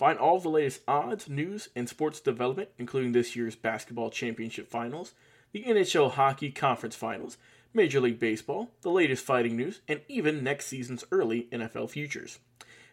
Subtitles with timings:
[0.00, 5.12] Find all the latest odds, news, and sports development, including this year's basketball championship finals,
[5.52, 7.36] the NHL hockey conference finals,
[7.74, 12.38] Major League Baseball, the latest fighting news, and even next season's early NFL futures.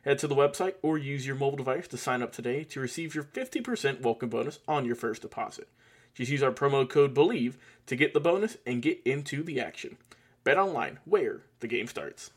[0.04, 3.16] Head to the website or use your mobile device to sign up today to receive
[3.16, 5.70] your 50% welcome bonus on your first deposit.
[6.14, 9.96] Just use our promo code BELIEVE to get the bonus and get into the action.
[10.44, 12.32] Bet online, where the game starts.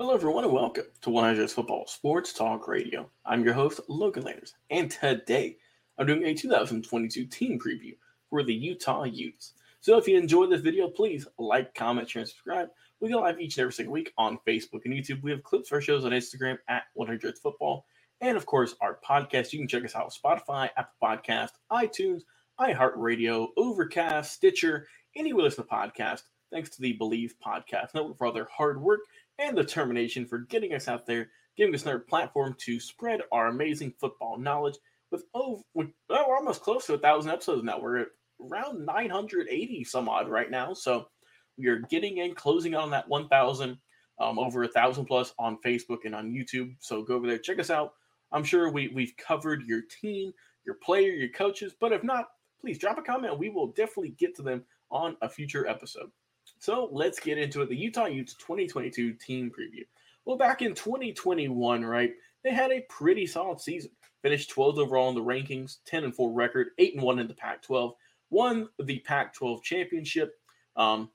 [0.00, 3.10] Hello, everyone, and welcome to 100 Football Sports Talk Radio.
[3.26, 5.56] I'm your host, Logan Landers, and today
[5.98, 7.96] I'm doing a 2022 team preview
[8.30, 9.54] for the Utah Utes.
[9.80, 12.68] So if you enjoyed this video, please like, comment, share, and subscribe.
[13.00, 15.20] We go live each and every single week on Facebook and YouTube.
[15.24, 17.84] We have clips for our shows on Instagram at 100 Football.
[18.20, 19.52] And of course, our podcast.
[19.52, 22.22] You can check us out Spotify, Apple Podcast, iTunes,
[22.60, 26.22] iHeartRadio, Overcast, Stitcher, anywhere listen to podcast.
[26.52, 29.00] Thanks to the Believe Podcast Network for all their hard work
[29.38, 33.94] and determination for getting us out there, giving us another platform to spread our amazing
[33.98, 34.78] football knowledge.
[35.10, 37.80] With over, with, well, we're almost close to a thousand episodes now.
[37.80, 38.08] We're at
[38.40, 40.74] around 980 some odd right now.
[40.74, 41.08] So
[41.56, 43.78] we are getting in, closing on that 1,000,
[44.20, 46.74] um, over a thousand plus on Facebook and on YouTube.
[46.80, 47.92] So go over there, check us out.
[48.32, 50.32] I'm sure we we've covered your team,
[50.66, 52.26] your player, your coaches, but if not,
[52.60, 53.38] please drop a comment.
[53.38, 56.10] We will definitely get to them on a future episode.
[56.58, 57.68] So let's get into it.
[57.68, 59.84] The Utah Utes 2022 team preview.
[60.24, 62.12] Well, back in 2021, right,
[62.44, 63.90] they had a pretty solid season.
[64.22, 67.34] Finished 12th overall in the rankings, 10 and 4 record, 8 and 1 in the
[67.34, 67.94] Pac 12,
[68.30, 70.34] won the Pac 12 championship.
[70.76, 71.10] Um,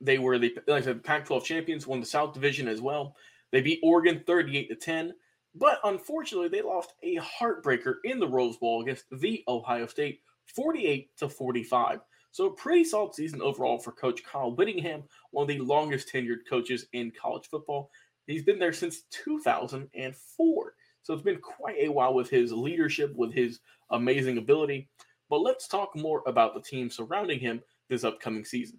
[0.00, 3.16] they were the like I said, Pac 12 champions, won the South Division as well.
[3.50, 5.12] They beat Oregon 38 to 10,
[5.54, 10.20] but unfortunately, they lost a heartbreaker in the Rose Bowl against the Ohio State
[10.54, 12.00] 48 to 45.
[12.32, 15.02] So a pretty solid season overall for Coach Kyle Whittingham,
[15.32, 17.90] one of the longest tenured coaches in college football.
[18.26, 20.74] He's been there since 2004.
[21.02, 23.60] So it's been quite a while with his leadership, with his
[23.90, 24.88] amazing ability.
[25.28, 28.78] But let's talk more about the team surrounding him this upcoming season.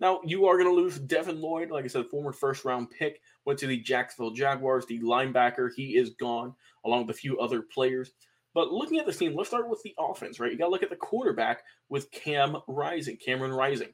[0.00, 3.20] Now, you are going to lose Devin Lloyd, like I said, former first round pick,
[3.44, 5.70] went to the Jacksonville Jaguars, the linebacker.
[5.74, 6.54] He is gone,
[6.84, 8.12] along with a few other players.
[8.58, 10.50] But looking at this team, let's start with the offense, right?
[10.50, 13.90] You got to look at the quarterback with Cam Rising, Cameron Rising.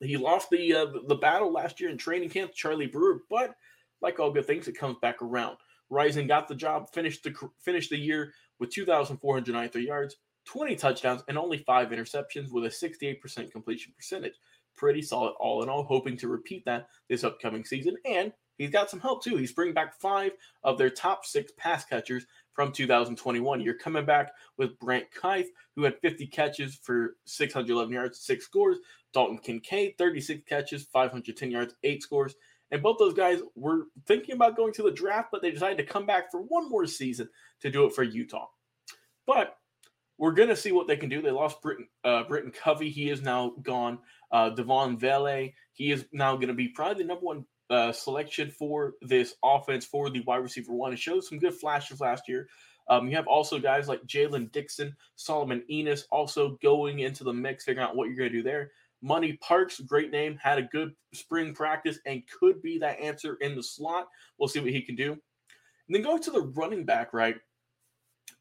[0.00, 3.54] He lost the uh, the battle last year in training camp, Charlie Brewer, but
[4.02, 5.56] like all good things, it comes back around.
[5.88, 10.16] Rising got the job, finished the finished the year with 2,493 yards,
[10.46, 14.34] 20 touchdowns, and only five interceptions with a 68% completion percentage.
[14.74, 15.84] Pretty solid all in all.
[15.84, 19.36] Hoping to repeat that this upcoming season, and he's got some help too.
[19.36, 20.32] He's bringing back five
[20.64, 22.26] of their top six pass catchers
[22.60, 23.62] from 2021.
[23.62, 28.76] You're coming back with Brant Kuithe, who had 50 catches for 611 yards, six scores.
[29.14, 32.34] Dalton Kincaid, 36 catches, 510 yards, eight scores.
[32.70, 35.90] And both those guys were thinking about going to the draft, but they decided to
[35.90, 37.30] come back for one more season
[37.62, 38.48] to do it for Utah.
[39.26, 39.56] But
[40.18, 41.22] we're going to see what they can do.
[41.22, 42.90] They lost Britain, uh, Britain Covey.
[42.90, 44.00] He is now gone.
[44.30, 48.50] Uh, Devaughn Vele, he is now going to be probably the number one uh, selection
[48.50, 50.92] for this offense for the wide receiver one.
[50.92, 52.48] It showed some good flashes last year.
[52.88, 57.64] Um, you have also guys like Jaylen Dixon, Solomon Enis also going into the mix,
[57.64, 58.72] figuring out what you're going to do there.
[59.02, 63.54] Money Parks, great name, had a good spring practice and could be that answer in
[63.54, 64.08] the slot.
[64.38, 65.12] We'll see what he can do.
[65.12, 65.20] And
[65.88, 67.36] then going to the running back, right?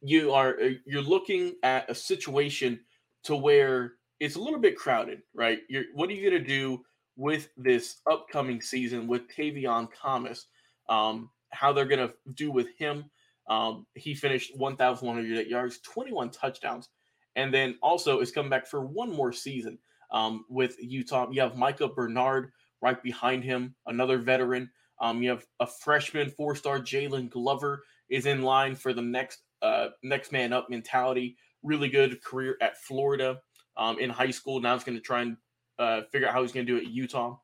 [0.02, 2.80] You are uh, you're looking at a situation
[3.24, 5.60] to where it's a little bit crowded, right?
[5.70, 6.84] You're what are you going to do
[7.20, 10.48] with this upcoming season with Tavion Thomas,
[10.88, 13.04] um, how they're going to do with him.
[13.50, 16.88] Um, he finished 1,100 yards, 21 touchdowns,
[17.36, 19.78] and then also is coming back for one more season
[20.12, 21.30] um, with Utah.
[21.30, 22.52] You have Micah Bernard
[22.82, 24.70] right behind him, another veteran.
[25.02, 29.90] Um, you have a freshman four-star Jaylon Glover is in line for the next uh,
[30.04, 31.36] next man up mentality.
[31.64, 33.42] Really good career at Florida
[33.76, 34.62] um, in high school.
[34.62, 35.36] Now he's going to try and
[35.80, 37.38] uh, figure out how he's going to do it at Utah.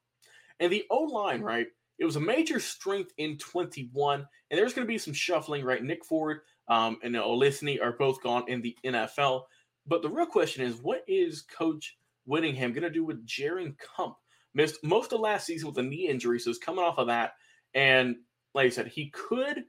[0.60, 1.68] And the O line, right?
[1.98, 5.82] It was a major strength in 21, and there's going to be some shuffling, right?
[5.82, 9.44] Nick Ford um, and Olaseni are both gone in the NFL.
[9.88, 14.16] But the real question is, what is Coach Whittingham going to do with Jaren Kump?
[14.54, 17.34] Missed most of last season with a knee injury, so he's coming off of that.
[17.74, 18.16] And
[18.54, 19.66] like I said, he could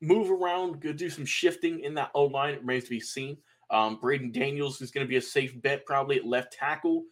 [0.00, 2.54] move around, could do some shifting in that O line.
[2.54, 3.36] It remains to be seen.
[3.70, 7.04] Um, Braeden Daniels is going to be a safe bet probably at left tackle,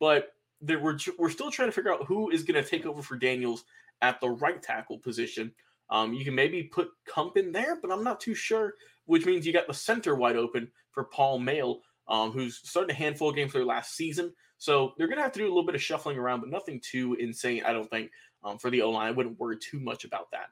[0.00, 0.30] but
[0.60, 3.16] there, we're we're still trying to figure out who is going to take over for
[3.16, 3.64] Daniels
[4.02, 5.52] at the right tackle position.
[5.90, 8.74] Um, you can maybe put Kump in there, but I'm not too sure.
[9.06, 12.94] Which means you got the center wide open for Paul Maile, um, who's started a
[12.94, 14.32] handful of games for their last season.
[14.58, 16.80] So they're going to have to do a little bit of shuffling around, but nothing
[16.80, 18.10] too insane, I don't think,
[18.44, 19.08] um, for the O line.
[19.08, 20.50] I wouldn't worry too much about that.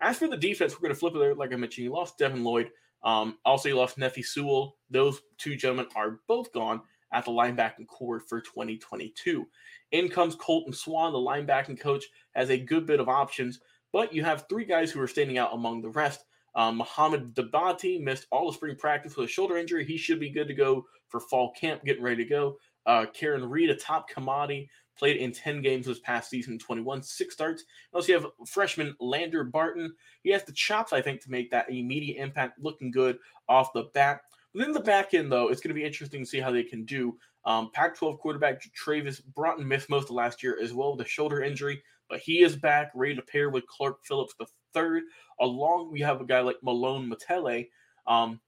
[0.00, 1.34] As for the defense, we're going to flip it there.
[1.34, 2.70] Like I mentioned, you lost Devin Lloyd.
[3.02, 4.76] Um, also, you lost Nephi Sewell.
[4.90, 9.46] Those two gentlemen are both gone at the linebacking core for 2022.
[9.92, 13.60] In comes Colton Swan, the linebacking coach, has a good bit of options,
[13.92, 16.24] but you have three guys who are standing out among the rest.
[16.54, 19.84] Um, Mohamoud Diabate missed all the spring practice with a shoulder injury.
[19.84, 22.58] He should be good to go for fall camp, getting ready to go.
[22.84, 24.68] Uh, Karene Reid, a top commodity,
[24.98, 27.64] played in 10 games this past season, 21, six starts.
[27.92, 29.94] Also, you have freshman Lander Barton.
[30.22, 33.18] He has the chops, I think, to make that immediate impact looking good
[33.48, 34.22] off the bat.
[34.54, 36.84] Within the back end, though, it's going to be interesting to see how they can
[36.84, 37.16] do.
[37.44, 41.08] Um, Pac 12 quarterback Travis Broughton missed most of last year as well with a
[41.08, 45.02] shoulder injury, but he is back, ready to pair with Clark Phillips the third.
[45.40, 47.68] Along, we have a guy like Malone Mataele.
[48.06, 48.40] Um,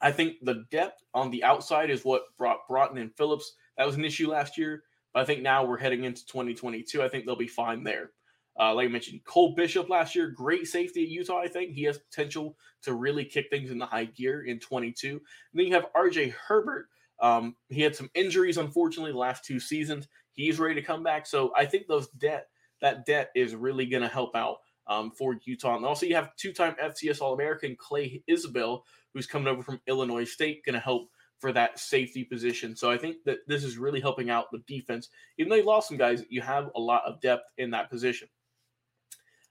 [0.00, 3.54] I think the depth on the outside is what brought Broughton and Phillips.
[3.76, 4.82] That was an issue last year,
[5.12, 7.02] but I think now we're heading into 2022.
[7.02, 8.10] I think they'll be fine there.
[8.58, 11.38] Uh, like I mentioned, Cole Bishop last year, great safety at Utah.
[11.38, 15.10] I think he has potential to really kick things in the high gear in 22.
[15.10, 15.20] And
[15.52, 16.88] then you have RJ Hubert.
[17.20, 20.08] Um, he had some injuries, unfortunately, the last two seasons.
[20.32, 21.26] He's ready to come back.
[21.26, 22.48] So I think those debt,
[22.80, 25.76] that debt is really going to help out um, for Utah.
[25.76, 28.82] And also, you have two-time FCS All-American Clay Isbell,
[29.12, 31.08] who's coming over from Illinois State, going to help
[31.38, 32.74] for that safety position.
[32.76, 35.08] So I think that this is really helping out the defense.
[35.38, 38.28] Even though you lost some guys, you have a lot of depth in that position.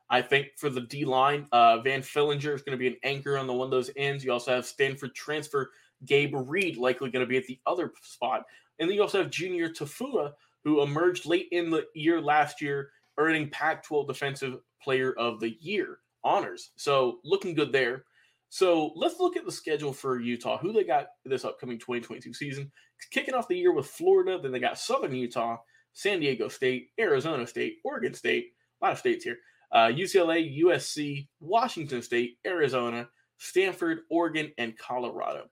[0.09, 3.37] I think for the D line, uh, Van Fillinger is going to be an anchor
[3.37, 4.23] on the one of those ends.
[4.23, 5.71] You also have Stanford transfer
[6.05, 8.43] Gabe Reid likely going to be at the other spot.
[8.79, 12.91] And then you also have Junior Tafuna, who emerged late in the year last year,
[13.17, 16.71] earning Pac 12 Defensive Player of the Year honors.
[16.75, 18.03] So looking good there.
[18.49, 22.71] So let's look at the schedule for Utah, who they got this upcoming 2022 season.
[23.11, 25.57] Kicking off the year with Florida, then they got Southern Utah,
[25.93, 29.37] San Diego State, Arizona State, Oregon State, a lot of states here,
[29.71, 33.07] uh, UCLA, USC, Washington State, Arizona,
[33.37, 35.45] Stanford, Oregon, and Colorado.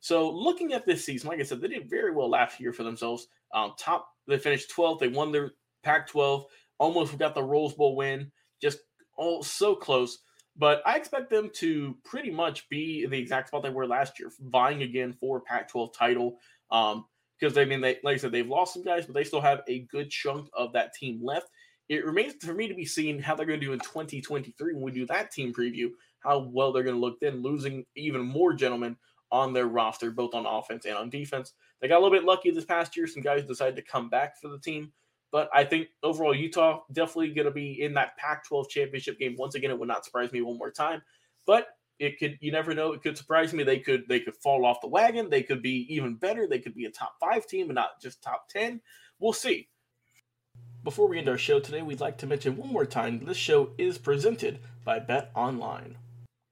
[0.00, 2.84] So looking at this season, like I said, they did very well last year for
[2.84, 3.26] themselves.
[3.54, 5.00] Um, top, they finished 12th.
[5.00, 6.44] They won their Pac-12.
[6.78, 8.30] Almost got the Rose Bowl win.
[8.60, 8.78] Just
[9.16, 10.18] all so close.
[10.56, 14.30] But I expect them to pretty much be the exact spot they were last year,
[14.40, 16.38] vying again for Pac-12 title.
[16.70, 17.06] Um,
[17.38, 19.60] because I mean, they like I said, they've lost some guys, but they still have
[19.68, 21.48] a good chunk of that team left
[21.88, 24.82] it remains for me to be seen how they're going to do in 2023 when
[24.82, 25.90] we do that team preview,
[26.20, 28.96] how well they're going to look then, losing even more gentlemen
[29.30, 31.54] on their roster, both on offense and on defense.
[31.80, 33.06] They got a little bit lucky this past year.
[33.06, 34.92] Some guys decided to come back for the team.
[35.30, 39.36] But I think overall, Utah definitely going to be in that Pac 12 championship game.
[39.38, 41.02] Once again, it would not surprise me one more time.
[41.46, 41.68] But
[41.98, 44.80] it could you never know it could surprise me they could they could fall off
[44.80, 47.74] the wagon they could be even better they could be a top five team and
[47.74, 48.80] not just top 10
[49.18, 49.68] we'll see
[50.84, 53.70] before we end our show today, we'd like to mention one more time this show
[53.78, 55.96] is presented by Bet Online.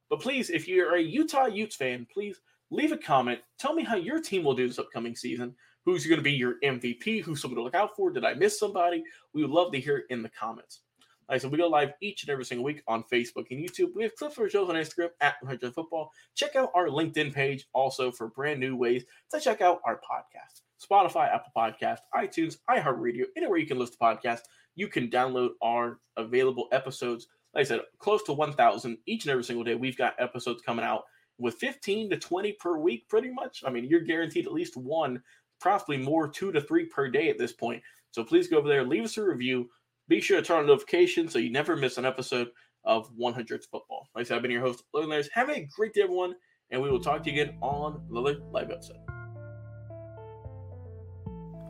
[0.09, 3.39] But please, if you're a Utah Utes fan, please leave a comment.
[3.57, 5.55] Tell me how your team will do this upcoming season.
[5.85, 7.23] Who's going to be your MVP?
[7.23, 8.11] Who's someone to look out for?
[8.11, 9.03] Did I miss somebody?
[9.33, 10.81] We would love to hear in the comments.
[11.29, 13.93] Like I said, we go live each and every single week on Facebook and YouTube.
[13.95, 16.11] We have clips for shows on Instagram at 100 Football.
[16.35, 20.61] Check out our LinkedIn page also for brand new ways to check out our podcast.
[20.79, 24.43] Spotify, Apple Podcast, iTunes, iHeartRadio, anywhere you can listen to podcasts,
[24.75, 27.27] you can download our available episodes.
[27.53, 29.75] Like I said, close to 1,000 each and every single day.
[29.75, 31.03] We've got episodes coming out
[31.39, 33.63] with 15 to 20 per week, pretty much.
[33.65, 35.21] I mean, you're guaranteed at least one,
[35.61, 37.81] possibly more, two to three per day at this point.
[38.11, 39.69] So please go over there, leave us a review.
[40.07, 42.49] Be sure to turn on notifications so you never miss an episode
[42.85, 44.07] of 100 Football.
[44.15, 46.35] Like I said, I've been your host, Logan Have a great day, everyone,
[46.71, 49.16] and we will talk to you again on the live episode.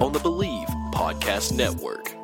[0.00, 2.14] on the Believe Podcast Network.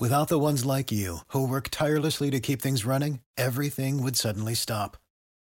[0.00, 4.54] Without the ones like you, who work tirelessly to keep things running, everything would suddenly
[4.54, 4.96] stop.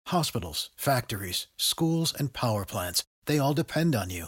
[0.08, 4.28] Hospitals, factories, schools, and power plants, they all depend on you.